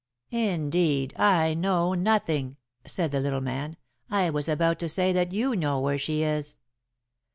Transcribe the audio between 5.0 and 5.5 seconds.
that